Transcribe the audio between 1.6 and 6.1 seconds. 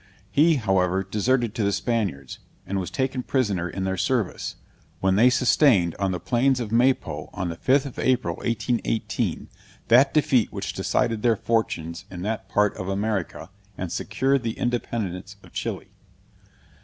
the Spaniards, and was taken prisoner in their service, when they sustained,